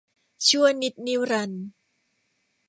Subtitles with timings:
[0.47, 1.65] ชั่วนิจนิรันดร์